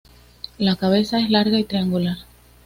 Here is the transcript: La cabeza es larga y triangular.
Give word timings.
La 0.57 0.77
cabeza 0.77 1.19
es 1.19 1.29
larga 1.29 1.59
y 1.59 1.63
triangular. 1.63 2.17